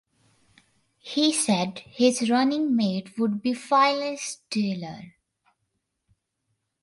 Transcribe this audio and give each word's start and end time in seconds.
He 0.97 1.31
said 1.31 1.83
his 1.85 2.27
running 2.27 2.75
mate 2.75 3.19
would 3.19 3.39
be 3.43 3.53
Phyllis 3.53 4.39
Diller. 4.49 5.13